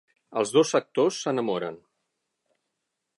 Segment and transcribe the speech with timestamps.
[0.39, 1.77] Els dos actors s'enamoren.